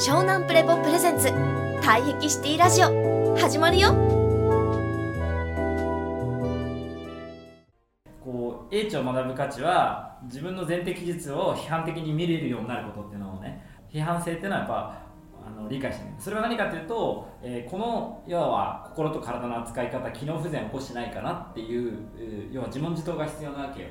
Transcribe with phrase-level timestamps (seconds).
[0.00, 1.28] 湘南プレポプレゼンツ。
[1.82, 3.36] 退癖シティラジオ。
[3.36, 3.90] 始まるよ。
[8.24, 15.02] こう英知を学ぶ価値は自分の前提記述を批判的に見れるようになることっていうのをね批判性っていうのはやっぱ
[15.46, 23.88] あの理解してそれは何かというと、えーこの要は心と体の扱い方機能不全を起こしてないかなっていう、えー要は自問自答が必要なわけよ。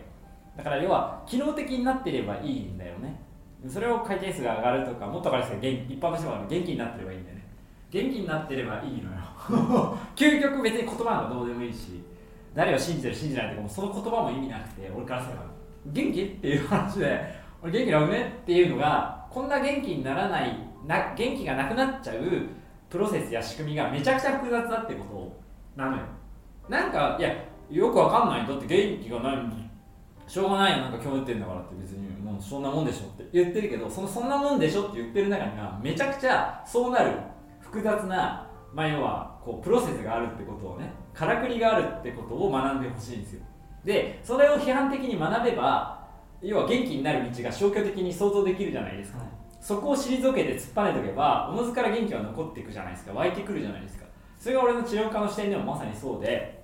[0.57, 3.28] だから要は機能的になっていればいいんだよね。
[3.67, 7.45] それを回転数が上がるとかもっと分かりやすい一般の人が元気になってればいいんだよね。
[7.91, 9.17] 元気になってればいいのよ。
[10.15, 12.03] 究極別に言葉がどうでもいいし
[12.53, 15.43] 誰を信じてる信じないとかその言葉も意味なくて俺からすれば
[15.87, 16.21] 元気？
[16.21, 18.37] っていう話で俺元気なのね？
[18.41, 22.17] っていうのがこんな元気にならないな元気がなくなっちゃう
[22.89, 25.03] プロセスや仕組みがめちゃくちゃ複雑だってこ
[25.75, 26.03] となのよ。
[26.69, 27.33] なんかいや
[27.69, 29.69] よくわかんないだって元気がないのに。
[30.27, 32.07] しょうがないよなんか今日言ってんだからって別に。
[32.39, 37.11] もうそんなもんでしょって言ってるけどそのそんなもんでしょって言ってる中にはめちゃくちゃそうなる
[37.59, 43.41] 複雑なまあ要はこうプロセスがあるってことをねからくりがあるってことを学んでほしいんですよ。
[43.83, 46.07] でそれを批判的に学べば
[46.41, 49.19] 要は元気になる道が消去的に想像できるじゃないですか、
[49.59, 53.11] そこを退けて突っぱねとけばおのずから元気は残っていくじゃないですか。
[53.11, 54.05] 湧いてくるじゃないですか。
[54.37, 56.58] それが俺の治療家の視点でもまさにそうで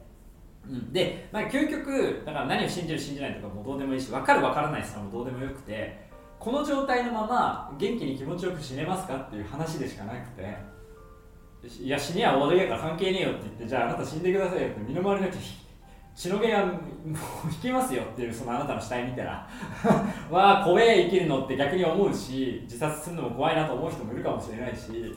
[0.69, 6.05] うん、で、まあ、究極だから何を信じる信じないとかもどうでもいいし分かる分からないさもどうでもよくて
[6.39, 10.57] この状態のまま元気に気持ちよく死ねますかっていう話でしかなくて
[11.79, 15.37] いや死には終わりやから関係ねえよって言ってじゃああなた死んでくださいよって身の回りの人
[16.15, 16.77] 血の毛がもう
[17.51, 19.47] 引きますよっていうそのあなたの死体見たら
[20.31, 25.13] わあ怖え生きるのって逆に思うし自殺するのも怖いなと思う人もいるかもしれないし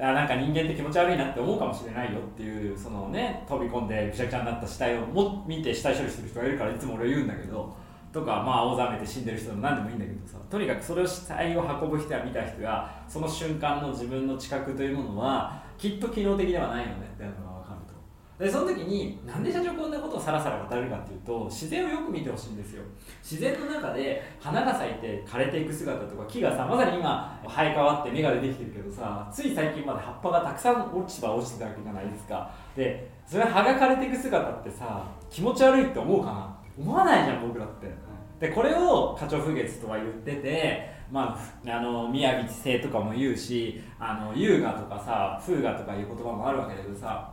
[0.00, 7.74] あなんか人間って気持ち悪いなって思うかもしれないよっていうそのね飛び込んでぐちゃぐちゃになった死体をも見て死体処理する人がいるからいつも俺は言うんだけど
[8.12, 17.57] とかまあ青ざめて死んでる人でも何でもいいんだけどさとにかくそれを死体を運ぶ人や見た人がその瞬間の自分の知覚というものはきっと機能的ではないよねっていうのは
[18.38, 22.84] でその時になんで社長こんなことをさらさら語るかっていうと自然をよく見てほしいんですよ。
[23.20, 32.50] 自然の中で花が咲いて枯れていく姿とか木がさまさに今生え変わって芽が出てきてるけどさつい最近まで葉っぱがたくさん落ちては落ちてたわけじゃないですか。
[32.76, 36.58] でそれ葉が枯れていく姿ってさ気持ち悪いって思うかな？
[36.78, 37.92] 思わないじゃん僕らって。
[38.38, 41.36] でこれを花鳥風月とは言っててま
[41.66, 47.32] あ、あの宮城性とかも言うしあの優雅とかさ風雅とかいう言葉もあるわけだけどさ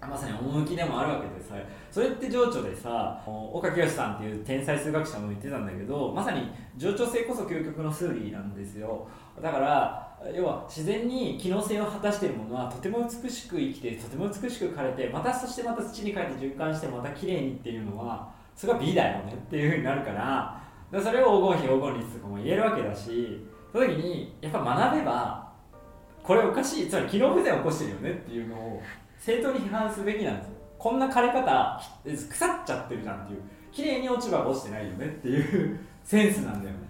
[0.00, 1.54] まさに趣でもあるわけでさ
[1.90, 9.08] それって情緒でさ岡清さんっていう天才数学者も言ってたんだけどまさに情緒性こそ究極の数理なんですよ。
[9.42, 25.52] だから要は自然に機能性を果たしているものはとても美しく生きてとても美しく枯れてまたそしてまた土に帰って循環してまた綺麗にっていうのはそれが美だよねっていうふうになるからでそれを黄金比黄金率とかも言えるわけだしその時にやっぱ学べば
[26.22, 28.82] これおかしいつまり機能不全を起こしてるよねっていうのを
[29.26, 30.52] 正当に批判すべきなんですよ。
[30.78, 33.42] こんな枯れ方腐っちゃってるじゃんっていう。
[33.72, 36.86] 綺麗に落ち葉が落ちてないよねっていうセンスなんだよね。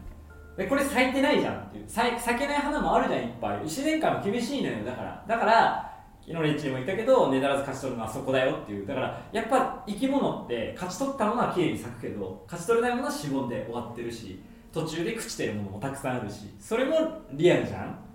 [0.59, 1.85] でこれ咲いてないじゃんっていう。
[1.89, 3.61] 咲咲けない花もあるじゃんいっぱい。
[3.63, 5.25] 自然界も厳しいのよだから。
[5.27, 8.87] だから昨日レッチにも言ったけどねだらず勝ち取るのはそこだよっていう。
[8.87, 14.43] だからやっぱ生き物って勝ち取ったものは綺麗に咲くけど勝ち取れないものはしぼんで終わってるし
[14.75, 18.06] 途中で朽ちてるものもたくさんあるしそれもリアルじゃん。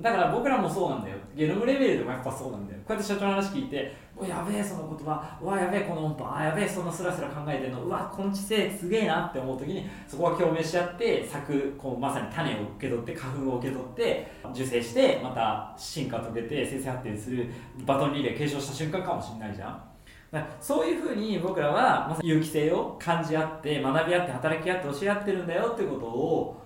[0.00, 1.16] だから僕らもそうなんだよ。
[1.34, 2.78] ゲノムレベルでもやっぱそうなんだよ。
[2.80, 5.38] こうやって社長の話聞いて「おやべえその言葉。
[5.40, 7.82] うわやべえこの音波あやべえそのスラスラ考えてるの。
[7.82, 17.46] うわこの知性すげえな」って思う時にそこは共鳴し合って咲くこうまさに種を受け取って花粉を受け取って受精してまた進化を遂げて生成発展する
[17.86, 19.82] バトンリレー継承した瞬間かもしれないじゃん。
[20.60, 26.60] そういうふうに僕らはまさに有機性を感じ合って学び合って働き合って教え合ってるんだよってことを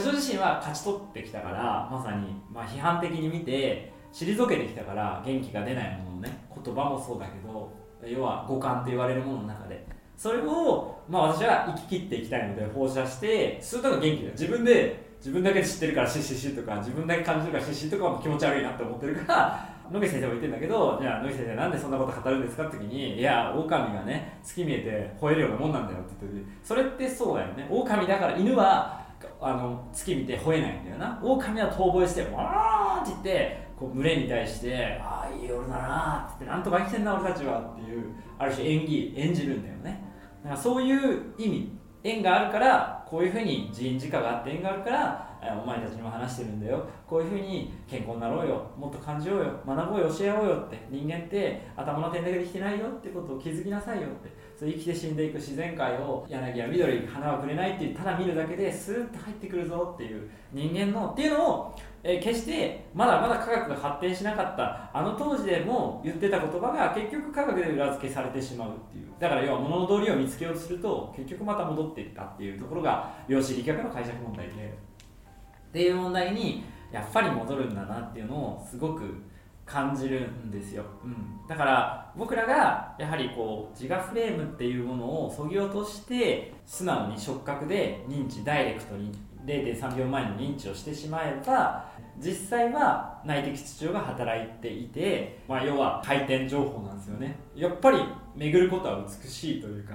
[0.00, 7.72] 自身は勝ち取ってきたからまさに、まあ、批判的に見て退けてきたから元気が出ないもののね言葉もそうだけど
[8.04, 9.86] 要は五感と言われるものの中で。
[10.16, 27.66] それを、まあ、私は生き切っていきたいので放射してするとが元気だ自分で自分だけ知ってるからシッシシとか自分だけ感じるからシッシとかも気持ち悪いなって思ってるから野口先生も言ってるんだけどじゃあ野口先生なんでそんなこと語るんですかって時にいや狼がね月見えて吠えるようなもんなんだよって言ってそれってそうだよね。
[27.70, 29.01] 狼だから犬は
[29.40, 38.04] あの月見て吠えないんだよな狼は遠吠えして「わー!」って言ってこう群れに対して「ああいい夜だな」って言って「なんとか生きてんな俺たちは」っていう
[38.38, 40.02] ある種演技演じるんだよね
[40.42, 46.86] だからそういう意味縁があるからこういうふうに人事課があって縁があるからお前たちにも話してるんだよ。
[47.06, 48.70] こういうふうに健康になろうよ。
[48.78, 49.50] もっと感じようよ。
[49.66, 50.14] 学ぼうよ。
[50.14, 50.86] 教え合おうよって。
[50.88, 52.86] 人間って頭の点だけできてないよ。
[52.86, 54.06] ってことを気づきなさいよ。
[54.06, 54.30] って。
[54.56, 59.92] そう生きて死んでいく自然界を柳は緑花はくれないっていうただ見るだけでスーッと入ってくるぞ。
[59.94, 60.30] っていう。
[60.52, 61.74] 人間のっていうのを、
[62.04, 64.90] え決してまだまだ科学が発展しなかった。
[64.92, 69.06] あの当時でも言ってた言葉が結局科学で裏付けされてしまうっていう。
[69.18, 74.91] だから要は物の道理を見つけようとすると結局また戻っていったっていうところが量子力学の解釈問題で。
[75.72, 79.22] っていう問題にやっぱり戻るんだなっていうのをすごく
[79.64, 89.12] 感じるんですよ、うん、だから僕らがやはりこう自我フレームっていうものをそぎ落として素直に触覚で認知ダイレクトに
[89.46, 97.38] 0.3秒前の認知をしてしまえば実際は内的秩序が働いていて、まあ、要は回転情報なんですよね。
[97.54, 97.98] やっぱり
[98.36, 99.94] 巡ることは美しいというか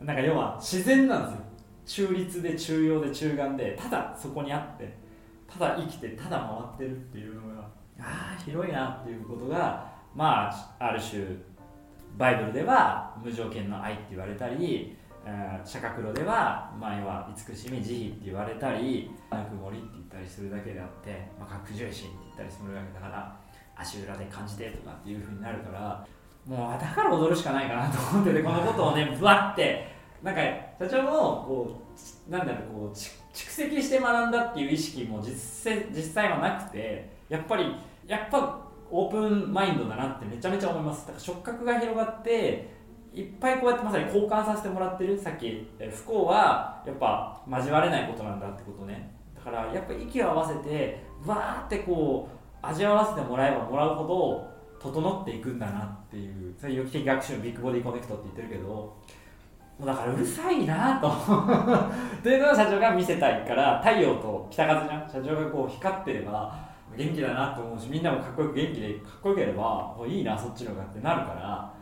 [0.00, 1.53] なんか要は自然なんですよ。
[1.86, 4.96] 中立で中庸で中間でただそこにあって
[5.46, 6.38] ただ生きてただ
[6.78, 7.62] 回ってるっていうのが
[8.00, 11.22] ああ広いなっていうことがまあある種
[12.16, 14.96] バイブルでは無条件の愛って言われたり
[15.64, 23.36] 釈迦黒では前は慈しみ慈悲って言われたりぬくもりって言ったりするだけであって、まあ、拡重心って言ったりするわけだから
[23.76, 26.06] 足裏で感じてとかっていうふうになるから
[26.46, 29.93] もうだから踊るしかないかなと思っててこのことをねぶわって
[30.24, 30.40] なんか
[30.80, 31.10] 社長も
[31.46, 31.80] こ
[32.28, 37.76] うなんだろうこう蓄積して学んだっていう意識も実際実際はなくてやっぱり
[38.06, 38.58] やっぱ
[38.90, 41.02] オープンマインドだなってめちゃめちゃ思います。
[41.02, 42.70] だから触角が広がって
[43.12, 45.18] いっぱいこうやってまさに交換させてもらってる。
[45.20, 49.14] さっき不幸はやっぱ交われないことなんだってことね。
[49.34, 58.96] だからやっぱ息を合わせてわーってこう味わわせてもらえばもらうほど整っていくんだなっていうそれ有機的学習の Big Body Connect って言ってるけど
[59.80, 61.10] だからうるさいなと。
[62.22, 65.10] というのを社長が見せたいから太陽と北風じゃん。
[65.10, 66.54] 社長がこう光ってれば
[66.96, 71.74] 元気だなと思うしみんなもかっこよく元気でかっこよければもういいなそっちの方がってなるから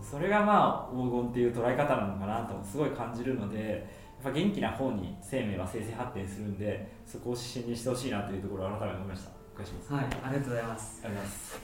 [0.00, 3.88] それがまあ黄金っていう捉え方なのかなとすごい感じるので
[4.22, 9.30] やっぱ元気な方に生命は生成発展するんでそこを指針にしてほしいなというところを改めて思いました。
[9.54, 9.92] お願いします。
[9.92, 11.02] はい、ありがとうございます。
[11.04, 11.60] ありがとうございます。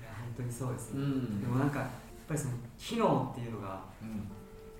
[0.00, 0.92] いや、本当にそうです。
[0.92, 1.00] ね。
[1.00, 1.40] うん。
[1.40, 1.88] でもなんか、やっ
[2.28, 4.30] ぱりその機能っていうのが、うん。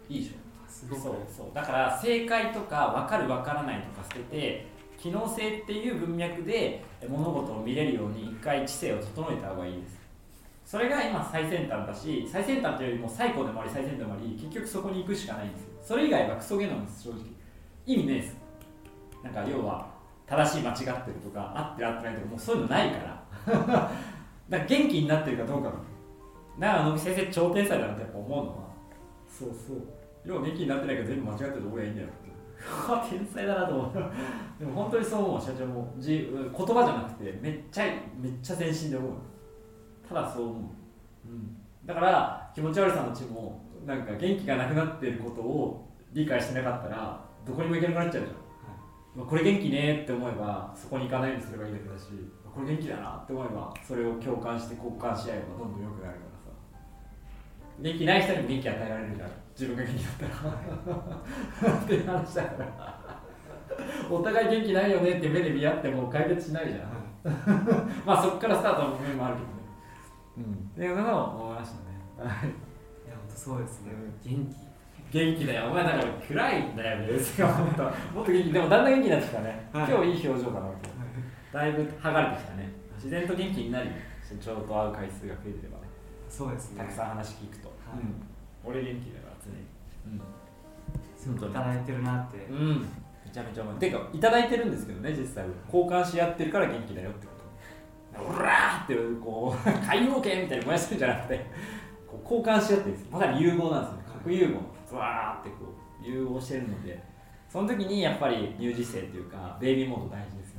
[0.09, 0.42] いいでしょ
[0.83, 1.47] すごくそうそう。
[1.55, 4.67] だから正解とか分かる分からないとか捨てて
[4.99, 10.01] 機能性っていう文脈で物事を見れるように一回知性を整えた方がいいです。
[10.65, 15.69] それが今最先端だし最先端というよりも最高でもあり最先端でもあり結局そこに行くしかないんですよ。
[15.83, 17.21] それ以外はクソゲなんです正直。
[17.87, 18.37] 意味ないです。
[19.23, 19.89] なんか要は
[20.27, 23.23] 正しい間違ってるとか合ってる合ってないとかもうそういうのないから。
[23.47, 23.91] だか
[24.51, 25.73] ら元気になってるかどうか
[26.59, 28.63] だから野木先生超天才だなってやっぱ思うのは。
[29.29, 32.23] そうそう要は元気になってないから全部間違ってるとこがいいんだよって
[33.11, 33.93] 天才だなと思う。
[34.59, 35.41] でも本当にそう思う。
[35.41, 35.95] 社長も。
[35.99, 39.13] 言葉じゃなくてめっちゃいめっちゃ全身で思う
[40.09, 40.63] ただそう思う、
[41.27, 48.37] うん、だから気持ち悪さのうちもなんか元気がなくなってることを理解してなかったらどこにも行けなくなっちゃうじゃん、
[49.17, 52.07] まあこれ元気ねって思えばそこに行かないようにすればいいだけだし
[52.55, 56.32] これ元気だなって思えばそれを共感して交換し合えばどんどん良くなるから
[57.81, 61.75] 元気ない人にも元気与えられるじゃん自分が元気だったら。
[61.83, 63.03] っていう話だから
[64.11, 67.03] お互い元気ないよねって目で見合っても解決しないじゃん。
[68.05, 69.53] まあそこからスタートの面もあるけどね。
[70.39, 70.45] うん。
[70.45, 71.73] っていうのを思いまし
[72.19, 72.31] たね。
[72.31, 72.51] はいい
[73.09, 73.93] や、本当そうですね。
[74.25, 74.73] 元気。
[75.13, 75.67] 元気だよ。
[75.71, 77.07] お前だから暗いんだよね。
[77.07, 77.83] もっと
[78.15, 79.91] もっと元気でもだんだん元気になってきたね、はい。
[79.91, 80.73] 今日いい表情かなと。
[81.53, 82.71] だいぶ剥がれてきたね。
[82.97, 83.93] 自然と元気になるよ。
[84.23, 85.79] 社長と会う回数が増えてれば。
[85.79, 85.82] ね
[86.33, 86.79] そうですね。
[86.79, 88.01] たくさん話聞くと、はい。
[88.01, 88.15] うん、
[88.65, 90.21] 俺元気だから常に。
[91.17, 92.39] すごくいただいてるなって。
[92.51, 92.87] うん、うん、め
[93.31, 93.75] ちゃめちゃ思う。
[93.77, 95.51] てかいただいてるんですけどね実際は。
[95.67, 97.33] 交換し合ってるから元気だよってこ
[98.17, 98.25] と。
[98.25, 101.47] オラーってこう海洋圏みたいに燃やしてるんじゃなくて
[102.07, 103.07] こう交換し合ってるんです。
[103.11, 104.03] まさに融合なんですよね。
[104.25, 104.61] 核融合
[104.91, 105.57] ブワーってこ
[106.03, 107.13] う融合してるので。
[107.53, 110.52] その時にやっぱり有事性というかベイビーモード大事です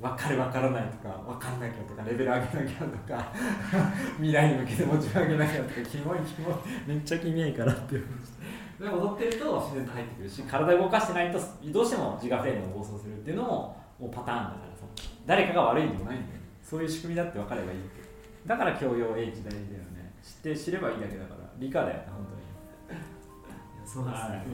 [0.00, 3.32] 分かる分からないとか分かんなきゃとかレベル上げなきゃとか
[4.20, 6.54] 未来に向けて持ち上げなきゃとかキモいキモい
[6.86, 8.06] めっちゃキモいからっていう
[8.78, 11.40] で踊ってると自然と入ってくるし体動かしてないと
[11.72, 14.84] どうしても自我フレームが暴走するっていうのももうパターンだからさ
[15.24, 18.00] 誰かが悪いんでもないんだよそういう仕組みだって分かればいいって
[18.46, 20.12] だから教養英知大事だよね。
[20.22, 22.98] 知って知ればいいだけだから理科だよね本当に。
[23.78, 24.30] いやそうですはい。
[24.32, 24.44] ね。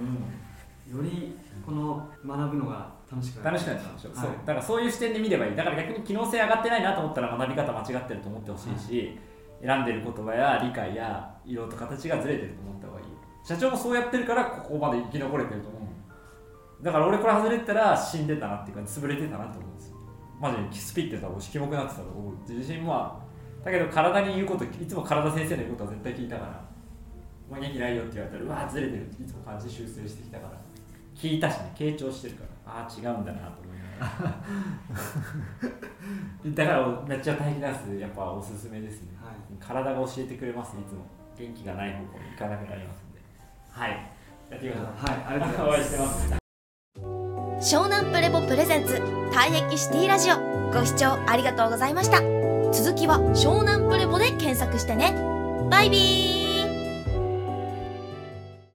[0.90, 4.18] よりこの学ぶのが楽しく楽しくなってきたでしょ、はい。
[4.20, 4.30] そう。
[4.44, 5.56] だからそういう視点で見ればいい。
[5.56, 9.18] だから逆に機能性上がってないなと思ったら学び方間違ってると思ってほしいし、
[9.62, 13.06] 選んでる言葉や理解や色と形がずれてると思った方がいい。
[13.44, 16.84] 社長もそうやってるからここまで生き残れてると思う。
[16.84, 19.96] だから俺これ外れてたら死んでたなっていうか潰れてたなと思うんですよ。
[20.40, 22.34] マジでスピってたら俺キモくなってたと思う。
[22.48, 23.20] 自信は
[23.64, 26.72] だけど体に言うこといつも体先生の言うことは絶対聞いたから。
[27.50, 30.58] 元気ないよって言われたらうわーずれてるっていつも感じ修正してきたから
[31.14, 32.52] 聞いたしね傾聴してるから。
[32.74, 34.34] ああ違うんだなと思いながら。
[36.54, 39.34] だからめっちゃ体気ダンスやっぱおすすめですね、はい。
[39.60, 41.04] 体が教えてくれますいつも。
[41.36, 43.20] 元気がない方向に行かなくなりますんで。
[43.70, 43.90] はい。
[44.50, 44.86] やってみましょう。
[45.06, 45.98] はいありがとうございます。
[46.30, 46.38] ま
[47.60, 47.74] す。
[47.74, 48.94] 湘南プレボプレゼンツ
[49.32, 50.36] 退役シティラジオ。
[50.72, 52.20] ご視聴ありがとうございました。
[52.72, 55.14] 続きは湘南プレボで検索してね。
[55.70, 56.41] バイビー